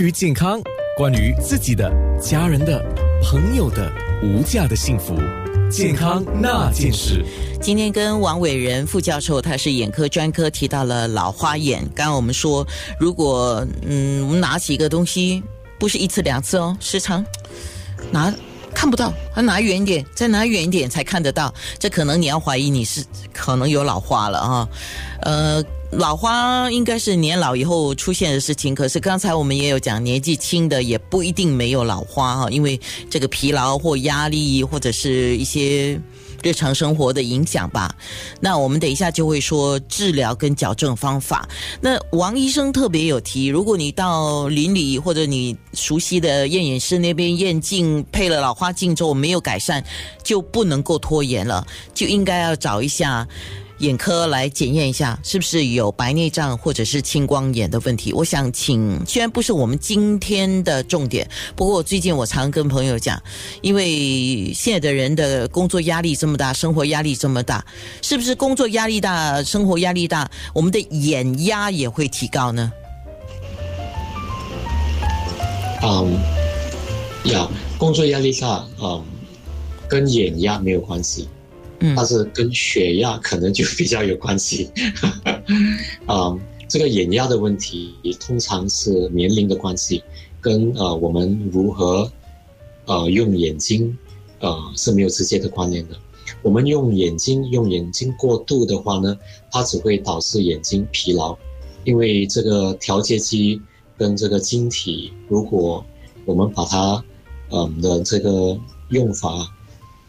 [0.00, 0.62] 关于健康，
[0.96, 2.80] 关于自己的、家人的、
[3.20, 5.16] 朋友的无价的幸福，
[5.68, 7.24] 健康那件事。
[7.60, 11.80] 今天跟王伟仁副教授，他是眼科专科，提到了老花眼。
[11.96, 12.64] 刚刚我们说，
[13.00, 15.42] 如果嗯，我们拿起一个东西，
[15.80, 17.26] 不是一次两次哦，时常
[18.12, 18.32] 拿
[18.72, 21.52] 看不到，还拿远一点，再拿远一点才看得到。
[21.76, 24.68] 这可能你要怀疑你是可能有老花了啊，
[25.22, 25.64] 呃。
[25.90, 35.98] 老花应该是年老以后出现的事情，可是刚才我们也有讲，年纪轻的也不一定没有老花哈，因为这个疲劳或压力或者是一些
[36.42, 37.92] 日常生活的影响吧。
[38.38, 41.48] 那我们等一下就会说治疗跟矫正方法。
[41.80, 49.82] 那王医生特别有提，如果你到邻里或者你熟悉的验眼师那边验镜配了老花镜之后没有改善，
[50.22, 53.26] 就不能够拖延了，就应该要找一下。
[53.78, 58.12] 眼科来检验一下，是不是有白内障或者是青光眼的问题？
[58.12, 63.22] 我想请，虽然不是我们今天的重点，不过最近我常跟朋友讲，
[63.62, 67.64] 因为现在的人的工作压力这么大，生活压力这么大，
[68.02, 72.72] 是不是工作压力大、生活压力大，我们的眼压也会提高呢？
[75.80, 76.18] 嗯，
[77.32, 77.48] 呀，
[77.78, 79.04] 工作压力大，嗯，
[79.88, 81.28] 跟眼压没有关系。
[81.94, 84.68] 但是跟血压可能就比较有关系，
[86.06, 86.36] 啊，
[86.68, 90.02] 这个眼压的问题通常是年龄的关系，
[90.40, 92.10] 跟呃我们如何
[92.86, 93.96] 呃用眼睛
[94.40, 95.96] 呃是没有直接的关联的。
[96.42, 99.16] 我们用眼睛用眼睛过度的话呢，
[99.52, 101.36] 它只会导致眼睛疲劳，
[101.84, 103.62] 因为这个调节机
[103.96, 105.84] 跟这个晶体，如果
[106.24, 107.04] 我们把它
[107.50, 109.48] 嗯的这个用法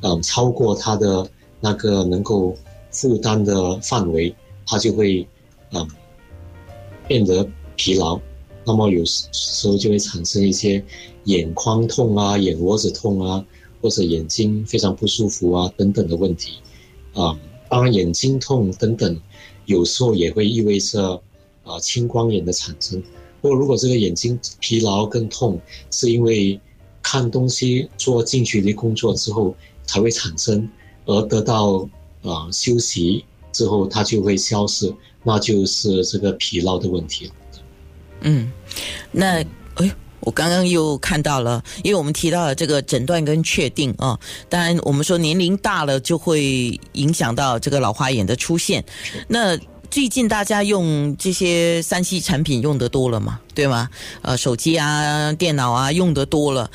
[0.01, 1.29] 嗯超过它的。
[1.59, 2.55] 那个能够
[2.91, 4.33] 负担的范围，
[4.65, 5.27] 它就会
[5.71, 5.87] 嗯
[7.07, 8.19] 变得疲劳，
[8.65, 10.83] 那么有时候就会产生一些
[11.25, 13.45] 眼眶痛啊、眼窝子痛啊，
[13.81, 16.53] 或者眼睛非常不舒服啊等等的问题
[17.13, 17.37] 啊。
[17.69, 19.19] 当然，眼睛痛等等，
[19.65, 21.21] 有时候也会意味着
[21.63, 23.01] 啊青光眼的产生。
[23.41, 25.59] 不过，如果这个眼睛疲劳跟痛
[25.91, 26.59] 是因为
[27.01, 29.53] 看东西做近距离工作之后
[29.85, 30.67] 才会产生。
[31.09, 31.87] 而得到
[32.21, 34.93] 啊休息之后，它就会消失，
[35.23, 37.31] 那就是这个疲劳的问题了。
[38.21, 38.51] 嗯，
[39.11, 39.43] 那
[39.75, 44.19] 哎，我刚刚又看到了，因为我们提到了这个诊断跟确定啊。
[44.47, 48.83] 当然，我们说年龄大了就会影响到这个老花眼的出现。
[49.27, 49.57] 那
[49.89, 53.39] 最近大家用这些三 C 产品用的多了嘛？
[53.55, 53.89] 对吗？
[54.21, 56.69] 呃，手机啊、电脑啊用的多了。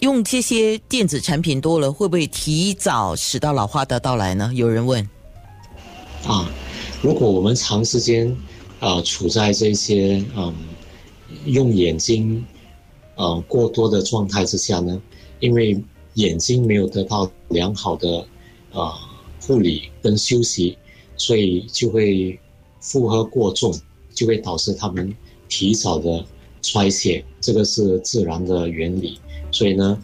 [0.00, 4.50] 用这些电子产品多了，会不会提早使到老花的到来呢？
[4.54, 5.02] 有人问。
[6.24, 6.48] 啊，
[7.02, 8.36] 如果我们长时间
[8.80, 10.54] 啊处在这些嗯
[11.46, 12.44] 用眼睛
[13.16, 15.00] 呃过多的状态之下呢，
[15.40, 15.80] 因为
[16.14, 18.24] 眼睛没有得到良好的
[18.72, 18.94] 啊
[19.40, 20.76] 护理跟休息，
[21.16, 22.38] 所以就会
[22.80, 23.74] 负荷过重，
[24.14, 25.12] 就会导致他们
[25.48, 26.24] 提早的
[26.68, 29.18] 衰竭，这个是自然的原理。
[29.50, 29.98] 所以呢，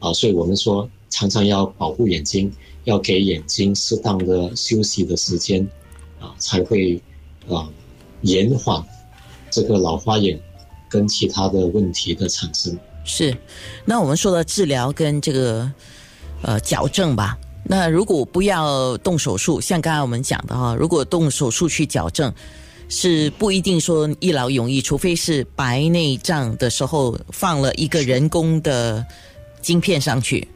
[0.00, 2.52] 啊，所以我们说常常要保护眼睛，
[2.84, 5.64] 要给眼睛适当的休息的时间，
[6.18, 7.00] 啊，才会
[7.48, 7.68] 啊
[8.22, 8.84] 延缓
[9.50, 10.40] 这个老花眼
[10.88, 12.76] 跟其他的问题的产生。
[13.04, 13.36] 是，
[13.84, 15.70] 那我们说的治疗跟这个
[16.42, 17.38] 呃矫正吧。
[17.64, 22.32] 那如果不要动手术，像刚才我们讲的哈，如果动手术去矫正。
[22.92, 29.06] 是不一定说一劳永逸，除非是白内障的时候放了一个人工的
[29.62, 30.46] 晶片上去，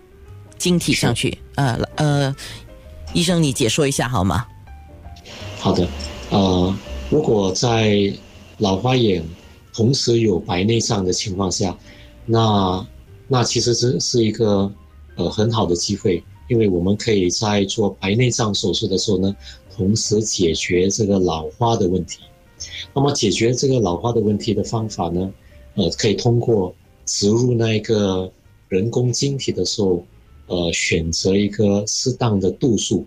[0.58, 1.38] 晶体上去。
[1.54, 2.34] 呃呃，
[3.12, 4.44] 医生你解说一下好吗？
[5.60, 5.86] 好的，
[6.30, 6.76] 呃，
[7.08, 8.12] 如果在
[8.58, 9.24] 老花眼
[9.72, 11.76] 同时有白内障的情况下，
[12.26, 12.84] 那
[13.28, 14.68] 那其实是是一个
[15.14, 19.32] 呃很好的机会，因为我们可以在做白内障手术的时候呢。
[19.76, 22.20] 同时解决这个老花的问题，
[22.94, 25.32] 那么解决这个老花的问题的方法呢？
[25.74, 26.72] 呃，可以通过
[27.04, 28.30] 植入那一个
[28.68, 30.06] 人工晶体的时候，
[30.46, 33.04] 呃，选择一个适当的度数。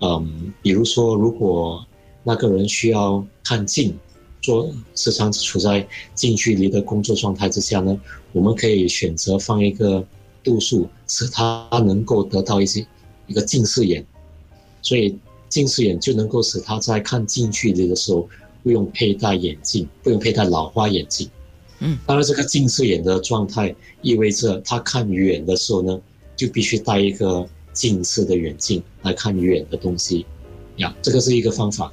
[0.00, 1.84] 嗯，比如说，如果
[2.22, 3.94] 那个人需要看近，
[4.40, 8.00] 做时常处在近距离的工作状态之下呢，
[8.32, 10.02] 我们可以选择放一个
[10.42, 12.86] 度数，使他能够得到一些
[13.26, 14.02] 一个近视眼，
[14.80, 15.14] 所以。
[15.48, 18.28] 近视眼就能够使他在看近距离的时候
[18.62, 21.28] 不用佩戴眼镜，不用佩戴老花眼镜。
[21.80, 26.00] 嗯，当然，这个近视眼的状态意味着他看远的时候呢，
[26.36, 30.26] 就必须戴一个近视的眼镜来看远的东西。
[30.78, 31.92] 呀，这个是一个方法。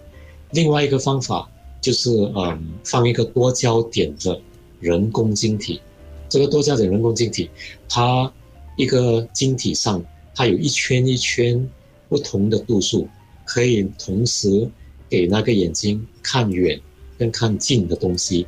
[0.52, 1.50] 另外一个方法
[1.82, 4.40] 就是，嗯，放一个多焦点的
[4.80, 5.80] 人工晶体。
[6.28, 7.50] 这个多焦点人工晶体，
[7.88, 8.32] 它
[8.76, 10.04] 一个晶体上，
[10.34, 11.70] 它有一圈一圈
[12.10, 13.08] 不同的度数，
[13.46, 14.70] 可以同时
[15.10, 16.80] 给那个眼睛看远
[17.18, 18.46] 跟看近的东西，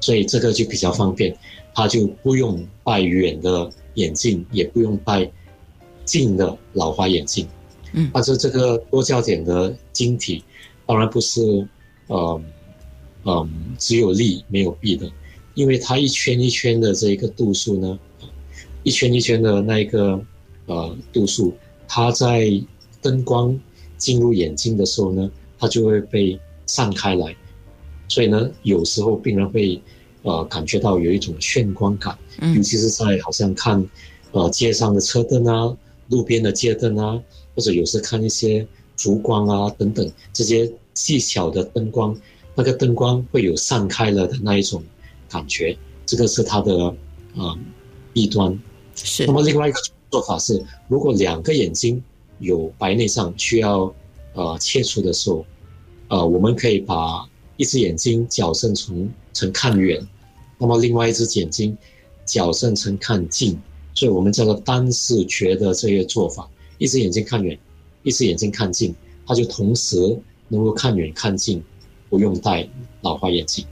[0.00, 1.36] 所以这个就比较方便，
[1.74, 5.30] 它就不用戴远的眼镜，也不用戴
[6.04, 7.46] 近的老花眼镜。
[7.92, 10.42] 嗯，但是这个多焦点的晶体，
[10.86, 11.66] 当然不是，
[12.06, 12.42] 呃，
[13.24, 15.10] 嗯，只有利没有弊的。
[15.54, 17.98] 因为它一圈一圈的这一个度数呢，
[18.84, 20.18] 一圈一圈的那一个
[20.66, 21.52] 呃度数，
[21.86, 22.50] 它在
[23.02, 23.58] 灯光
[24.00, 25.30] 进入眼睛的时候呢，
[25.60, 26.36] 它就会被
[26.66, 27.36] 散开来，
[28.08, 29.80] 所以呢，有时候病人会
[30.22, 32.18] 呃感觉到有一种眩光感，
[32.56, 33.88] 尤其是在好像看
[34.32, 35.76] 呃街上的车灯啊、
[36.08, 37.22] 路边的街灯啊，
[37.54, 38.66] 或者有时看一些
[38.96, 42.18] 烛光啊等等这些细小的灯光，
[42.56, 44.82] 那个灯光会有散开了的那一种。
[45.32, 46.92] 感觉这个是它的
[47.36, 47.56] 呃
[48.12, 48.58] 弊端，
[48.96, 49.24] 是。
[49.26, 49.78] 那么另外一个
[50.10, 52.02] 做法是，如果两个眼睛
[52.40, 53.94] 有白内障需要
[54.34, 55.46] 呃切除的时候，
[56.08, 57.24] 呃，我们可以把
[57.56, 60.04] 一只眼睛矫正成成看远，
[60.58, 61.78] 那么另外一只眼睛
[62.26, 63.56] 矫正成看近，
[63.94, 67.56] 所以我们叫做单视觉的这个做法，一只眼睛看远，
[68.02, 68.94] 一只眼睛看近，
[69.26, 69.96] 它就同时
[70.48, 71.62] 能够看远看近，
[72.08, 72.68] 不用戴
[73.02, 73.64] 老花眼镜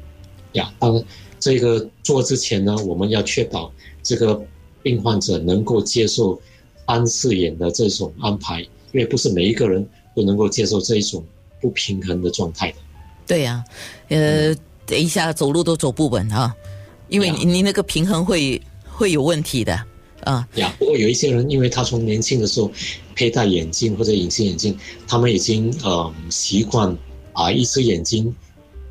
[0.53, 1.05] 呀，当然。
[1.41, 3.73] 这个做之前呢，我们要确保
[4.03, 4.45] 这个
[4.83, 6.37] 病患者能够接受
[6.89, 9.87] 单视眼的这种安排，因为不是每一个人
[10.17, 11.23] 都能够接受这一种
[11.61, 12.79] 不平衡的状态的。
[13.27, 13.63] 对呀，
[14.09, 14.55] 呃，
[14.87, 16.57] 等一下走路都走不稳啊，
[17.09, 19.79] 因为你你那个平衡会会有问题的
[20.25, 20.49] 啊。
[20.55, 22.73] 呀，不过有一些人，因为他从年轻的时候
[23.15, 24.75] 佩戴眼镜或者隐形眼镜，
[25.07, 26.97] 他们已经呃习惯
[27.35, 28.35] 啊一只眼睛，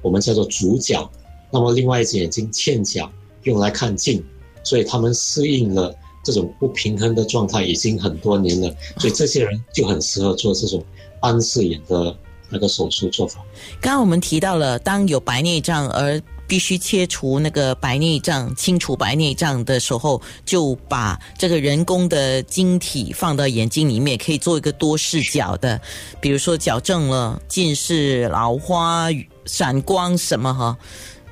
[0.03, 1.09] 我们叫做主角。
[1.49, 3.11] 那么另外一只眼睛欠角，
[3.41, 4.23] 用来看近，
[4.63, 5.95] 所以他们适应了
[6.27, 10.83] 这种不平衡的状态已经很多年了，所以这些人就很适合做这种
[11.21, 12.13] 安视眼的
[12.49, 13.41] 那个手术做法。
[13.79, 25.79] 刚刚我们提到了，当有白内障而必须切除那个白内障、清除白内障的时候，就把这个人工的晶体放到眼睛里面，可以做一个多视角的，
[26.19, 29.07] 比如说矫正了近视、老花、
[29.45, 30.77] 散光什么哈。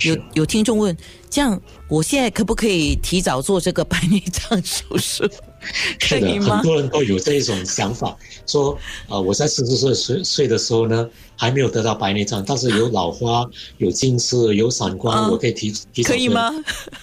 [0.02, 0.96] 有有听众问，
[1.36, 5.30] 这样我现在可不可以提早做这个白内障手术？
[6.00, 6.56] 可以吗？
[6.56, 8.16] 很多人都有这一种想法，
[8.48, 8.72] 说
[9.10, 13.46] 啊，我在四十岁岁岁的时候呢，还没有得到白内障，但是有老花、
[13.80, 16.10] 有近视、有散光，我可以提提早。
[16.12, 16.50] 可以吗？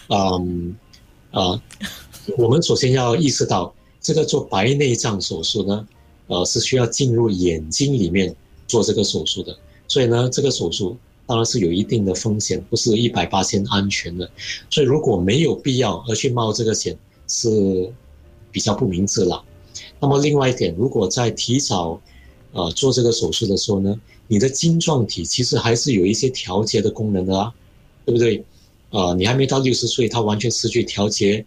[0.09, 0.75] 嗯
[1.33, 1.61] 啊，
[2.39, 5.87] 我们首先要意识到，这个做白内障手术呢，
[6.29, 8.35] 呃，是需要进入眼睛里面
[8.67, 9.55] 做这个手术的，
[9.87, 10.97] 所以呢，这个手术。
[11.27, 14.31] 当然是有一定的风险，不是一百八千安全的，
[14.71, 16.97] 所以如果没有必要而去冒这个险，
[17.29, 17.91] 是
[18.51, 19.43] 比较不明智了。
[20.01, 22.01] 那么另外一点，如果在提早
[22.53, 27.55] 呃做这个手术的时候呢，你的晶状体其实还是有一些调节的功能的啊，
[28.05, 28.45] 对不对？
[28.91, 31.43] 呃，你还没到六十岁，它完全失去调节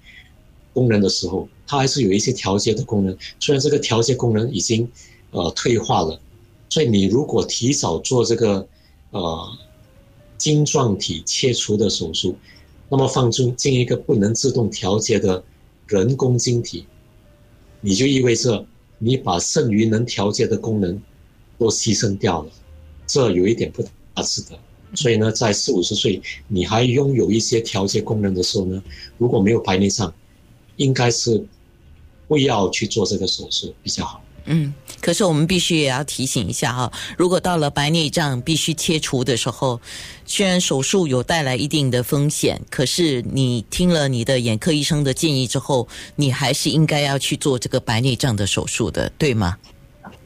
[0.73, 3.15] 功能的时候，它还是有一些调节的功能。
[3.39, 4.89] 虽然这个调节功能已经
[5.29, 6.19] 呃退化了，
[6.69, 8.67] 所以你如果提早做这个
[9.19, 9.57] 呃。
[10.37, 12.35] 晶状体切除的手术，
[12.89, 15.41] 那么放进进一个不能自动调节的
[15.87, 16.85] 人工晶体，
[17.79, 18.63] 你就意味着
[18.99, 21.01] 你把剩余能调节的功能
[21.57, 22.51] 都牺牲掉了，
[23.07, 23.81] 这有一点不
[24.13, 24.59] 大值得。
[24.93, 28.83] 所以呢，在四五十岁你还拥有一些调节功能的时候呢，
[29.17, 30.13] 如果没有白内障，
[30.75, 31.43] 应该是
[32.27, 34.21] 不要去做这个手术比较好。
[34.45, 39.81] 嗯，可是我们必须也要提醒一下哈，如果到了白内障必须切除的时候，
[40.25, 49.57] 虽然手术有带来一定的风险，可是你听了你的眼科医生的建议之后，你还是应该要去做这个白内障的手术的，对吗？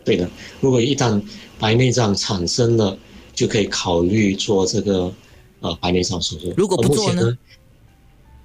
[0.03, 1.21] 对的，如果一旦
[1.57, 2.97] 白内障产生了，
[3.33, 5.13] 就可以考虑做这个
[5.61, 6.53] 呃白内障手术。
[6.57, 7.37] 如果不做呢？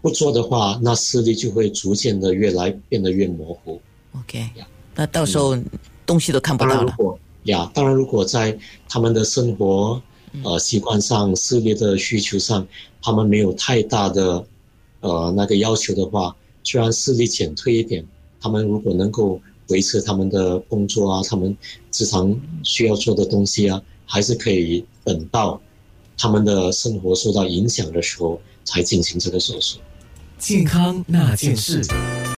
[0.03, 3.81] 不做的话，那视力就会逐渐的越来变得越模糊。
[4.21, 4.47] OK。
[4.95, 5.57] 那到时候
[6.07, 6.95] 东西都看不到了。
[7.45, 8.57] 呀，当然，如果在
[8.89, 10.01] 他们的生活
[10.43, 12.67] 呃习惯上、视力的需求上，
[13.03, 14.43] 他们没有太大的
[15.01, 18.03] 呃那个要求的话，虽然视力减退一点，
[18.41, 21.55] 他们如果能够维持他们的工作啊，他们
[21.93, 25.61] 日常需要做的东西啊，还是可以等到
[26.17, 29.79] 他们的生活受到影响的时候才进行这个手术。
[30.39, 31.83] 健康那件事。